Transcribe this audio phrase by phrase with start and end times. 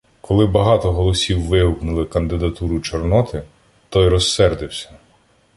[0.21, 3.43] Коли багато голосів вигукнули кандидатуру Чорноти,
[3.89, 4.91] той розсердився.